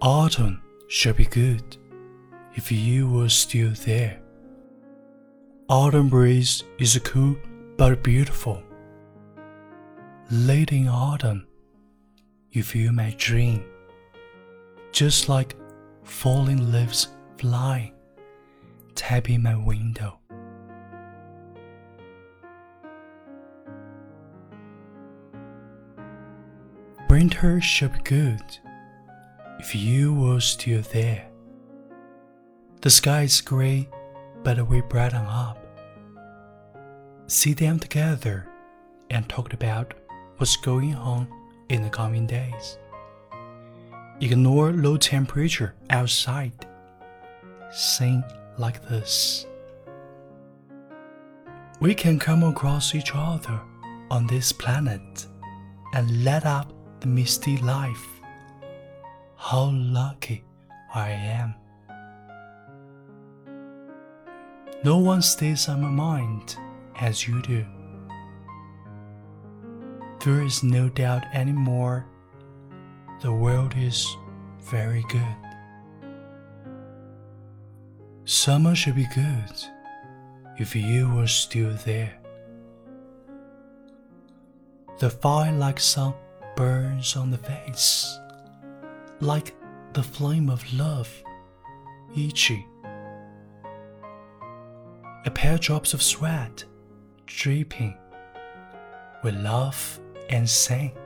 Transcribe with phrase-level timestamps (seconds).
[0.00, 1.76] Autumn should be good
[2.54, 4.20] if you were still there.
[5.68, 7.34] Autumn breeze is cool
[7.76, 8.62] but beautiful.
[10.30, 11.48] Late in autumn,
[12.52, 13.64] you feel my dream,
[14.92, 15.56] just like
[16.04, 17.92] falling leaves flying,
[18.94, 20.20] tapping my window.
[27.10, 28.60] Winter should be good
[29.58, 31.28] if you were still there.
[32.80, 33.88] The sky is gray,
[34.44, 35.58] but we brighten up.
[37.26, 38.46] See them together
[39.10, 39.94] and talk about
[40.36, 41.26] what's going on
[41.68, 42.78] in the coming days.
[44.20, 46.66] Ignore low temperature outside.
[47.70, 48.24] Sing
[48.58, 49.46] like this.
[51.80, 53.60] We can come across each other
[54.10, 55.26] on this planet
[55.94, 58.17] and let up the misty life.
[59.40, 60.44] How lucky
[60.92, 61.54] I am.
[64.82, 66.56] No one stays on my mind
[67.00, 67.64] as you do.
[70.20, 72.04] There is no doubt anymore.
[73.22, 74.06] The world is
[74.60, 75.36] very good.
[78.24, 79.54] Summer should be good
[80.58, 82.18] if you were still there.
[84.98, 86.12] The fire like sun
[86.56, 88.18] burns on the face,
[89.20, 89.54] like
[89.92, 91.10] the flame of love,
[92.16, 92.66] Ichi.
[95.24, 96.64] A pair drops of sweat,
[97.26, 97.96] dripping.
[99.22, 100.96] We laugh and sing.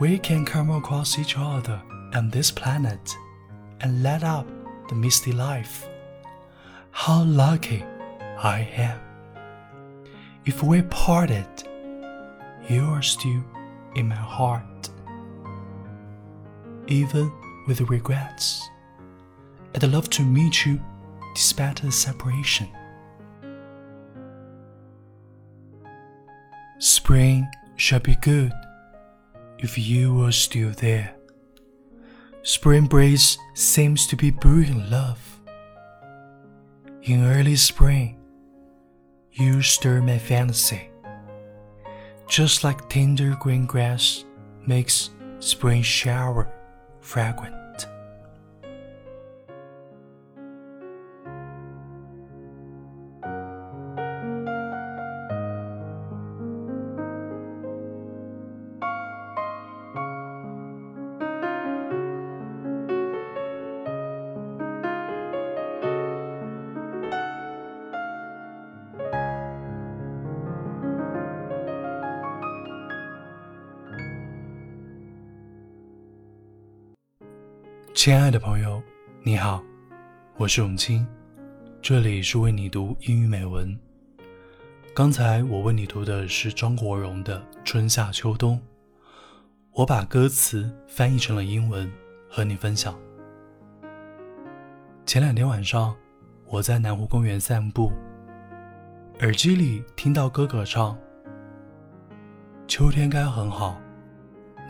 [0.00, 1.80] We can come across each other
[2.14, 3.14] on this planet
[3.80, 4.46] and let up
[4.88, 5.86] the misty life.
[6.90, 7.84] How lucky
[8.38, 9.00] I am.
[10.44, 11.46] If we parted,
[12.68, 13.44] you are still
[13.94, 14.90] in my heart.
[16.86, 17.32] Even
[17.66, 18.68] with regrets,
[19.74, 20.80] I'd love to meet you
[21.34, 22.68] despite the separation.
[26.78, 28.52] Spring shall be good
[29.58, 31.14] if you were still there.
[32.42, 35.40] Spring breeze seems to be brewing love.
[37.02, 38.18] In early spring,
[39.32, 40.90] you stir my fantasy.
[42.34, 44.24] Just like tender green grass
[44.66, 46.50] makes spring shower
[46.98, 47.63] fragrant.
[78.04, 78.82] 亲爱的朋友，
[79.22, 79.64] 你好，
[80.36, 81.06] 我是永清，
[81.80, 83.74] 这里是为你读英语美文。
[84.94, 88.56] 刚才我为你读的是张国荣的《春夏秋冬》，
[89.72, 91.90] 我把歌词翻译成了英文
[92.28, 92.94] 和你分享。
[95.06, 95.96] 前两天晚上，
[96.44, 97.90] 我在南湖公园散步，
[99.20, 100.94] 耳机里听到哥哥唱
[102.68, 103.80] ：“秋天该很好，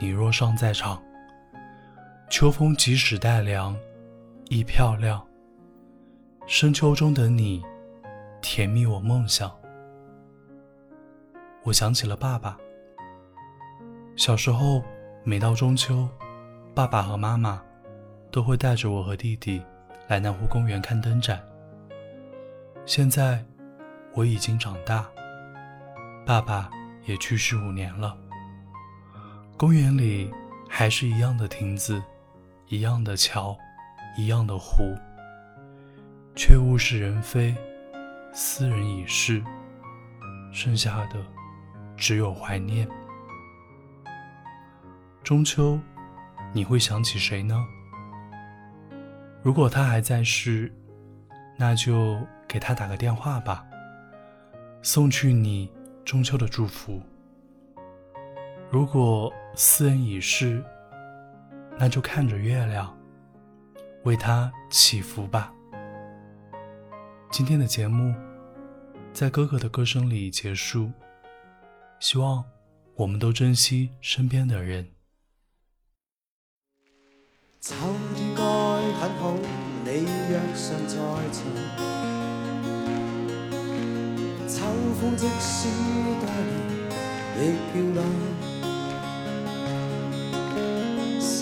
[0.00, 1.02] 你若尚在场。”
[2.34, 3.76] 秋风即使带凉，
[4.48, 5.24] 亦漂亮。
[6.48, 7.62] 深秋中的你，
[8.42, 9.48] 甜蜜我梦想。
[11.62, 12.58] 我想起了爸爸。
[14.16, 14.82] 小时候，
[15.22, 16.08] 每到中秋，
[16.74, 17.62] 爸爸和妈妈
[18.32, 19.62] 都会带着我和弟弟
[20.08, 21.40] 来南湖公园看灯展。
[22.84, 23.44] 现在，
[24.12, 25.06] 我已经长大，
[26.26, 26.68] 爸爸
[27.04, 28.18] 也去世五年了。
[29.56, 30.28] 公园里
[30.68, 32.02] 还是一样的亭子。
[32.74, 33.56] 一样的桥，
[34.16, 34.96] 一样的湖，
[36.34, 37.54] 却物是人非，
[38.32, 39.40] 斯人已逝，
[40.52, 41.24] 剩下的
[41.96, 42.88] 只有怀念。
[45.22, 45.78] 中秋，
[46.52, 47.64] 你会想起谁呢？
[49.40, 50.74] 如果他还在世，
[51.56, 52.18] 那就
[52.48, 53.64] 给他打个电话吧，
[54.82, 55.70] 送去你
[56.04, 57.00] 中秋的祝福。
[58.68, 60.60] 如果斯人已逝，
[61.78, 62.96] 那就看着月亮，
[64.04, 65.52] 为他祈福吧。
[67.30, 68.14] 今天的节目
[69.12, 70.90] 在哥哥的歌声里结束，
[71.98, 72.44] 希望
[72.94, 74.88] 我们都珍惜身边的人。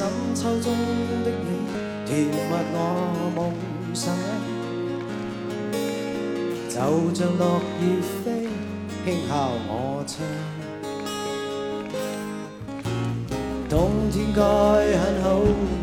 [0.02, 0.66] 深秋中
[1.22, 1.48] 的你，
[2.04, 2.34] 甜蜜
[2.74, 2.76] 我
[3.36, 3.38] 梦
[3.94, 4.12] 想。
[6.68, 6.74] 就
[7.14, 7.82] 像落叶
[8.24, 8.48] 飞，
[9.04, 9.30] 轻敲
[9.68, 9.70] 我
[10.04, 10.10] 窗。
[13.70, 13.70] 冬
[14.10, 14.42] 天该
[14.98, 15.24] 很好，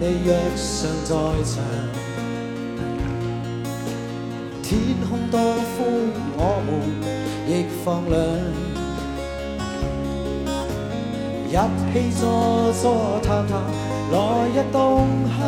[0.01, 0.67] 你若尚
[1.05, 1.09] 在
[1.45, 1.63] 场。
[4.61, 4.69] 天
[5.07, 5.77] 空多灰，
[6.35, 6.67] 我们
[7.47, 7.49] 亦
[7.85, 8.19] 放亮。
[11.47, 11.51] 一
[11.93, 12.21] 起坐
[12.81, 12.83] 坐
[13.23, 13.51] 谈谈
[14.11, 14.17] 来
[14.55, 15.07] 日动
[15.37, 15.39] 向，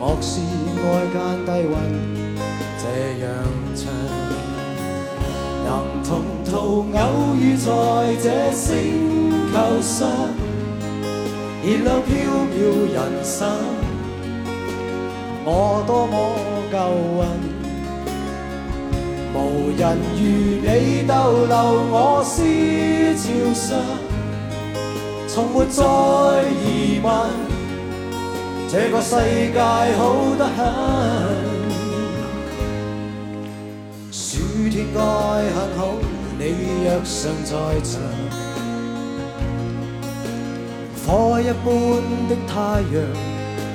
[0.00, 0.40] 莫视
[0.80, 1.14] 外间
[1.44, 1.74] 低温
[2.78, 2.84] 这
[3.20, 3.24] 样
[3.74, 3.84] 长，
[5.66, 5.68] 能
[6.02, 6.08] 同
[6.46, 6.50] 途
[6.96, 6.98] 偶
[7.36, 7.68] 遇在
[8.22, 8.64] 这星
[9.52, 10.08] 球上，
[11.62, 12.08] 燃亮飘
[12.54, 12.56] 渺
[12.94, 13.36] 人生，
[15.44, 16.14] 我多么
[16.72, 16.74] 够
[17.20, 17.20] 运。
[19.34, 19.36] 无
[19.76, 19.82] 人
[20.16, 20.18] 如
[20.64, 21.12] 你逗
[21.44, 21.54] 留
[21.92, 22.40] 我思
[23.18, 23.76] 潮上，
[25.36, 25.84] 从没再
[26.64, 27.12] 疑问，
[28.70, 29.16] 这个世
[29.52, 29.60] 界
[29.98, 30.56] 好得很。
[34.10, 34.38] 暑
[34.70, 35.88] 天该很好，
[36.38, 36.42] 你
[36.86, 37.52] 若尚在
[37.84, 38.00] 场，
[41.06, 41.68] 火一般
[42.30, 42.96] 的太阳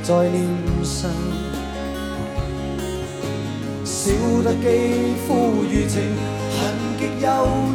[0.02, 0.44] 在脸
[0.84, 1.12] 上。
[3.86, 4.12] 笑
[4.44, 5.30] 得肌肤
[5.62, 6.02] 如情，
[6.58, 6.60] 痕
[6.98, 7.30] 极柔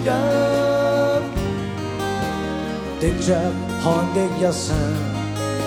[0.05, 0.11] 痒，
[2.99, 3.39] 滴着
[3.83, 4.77] 汗的一双，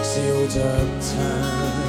[0.04, 0.60] 笑着
[1.00, 1.89] 唱。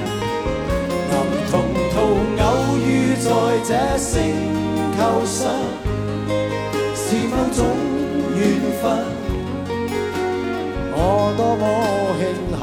[2.15, 3.29] 偶遇在
[3.63, 4.11] 这星
[4.97, 5.39] 球上。
[6.93, 7.59] 是某种
[8.37, 8.39] 缘
[8.81, 8.83] 分，
[10.93, 10.95] 我
[11.35, 11.63] 多么
[12.17, 12.21] 庆
[12.57, 12.61] 幸。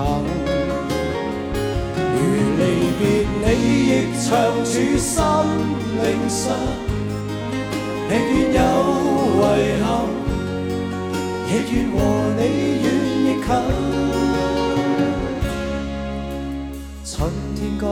[2.15, 2.19] 如
[2.59, 2.61] 离
[2.99, 3.03] 别
[3.45, 3.47] 你，
[3.91, 3.93] 亦
[4.25, 4.27] 长
[4.65, 5.13] 驻心
[6.03, 6.43] 灵上，
[8.09, 8.59] 宁愿有
[9.37, 9.45] 遗
[9.83, 9.87] 憾，
[11.47, 11.95] 亦愿和
[12.39, 12.41] 你
[12.83, 12.87] 远
[13.27, 13.47] 亦近。
[17.05, 17.07] 春
[17.55, 17.85] 天该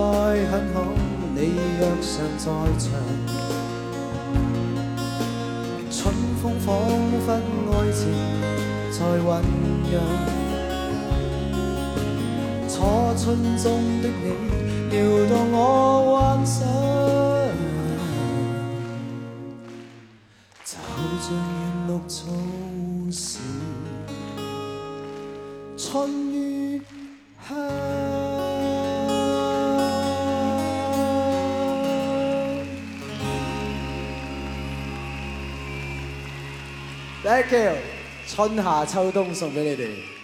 [0.50, 0.76] 很好，
[1.38, 2.46] 你若尚在
[2.78, 2.88] 场。
[5.90, 6.66] 春风仿
[7.26, 7.28] 佛
[7.72, 8.00] 爱情
[8.90, 9.28] 在酝
[9.90, 9.92] 酿，
[12.66, 12.74] 初
[13.22, 13.24] 春
[13.58, 13.64] 中
[14.00, 14.24] 的你
[14.90, 14.96] 撩
[15.28, 15.56] 动我
[16.16, 16.66] 幻想，
[20.64, 20.72] 就
[21.20, 22.16] 像原绿草
[23.12, 23.38] 时
[25.76, 25.84] 春
[26.32, 26.80] 雨
[27.46, 28.15] 香。
[37.26, 37.72] Thank you，
[38.28, 40.15] 春夏秋冬送俾你哋。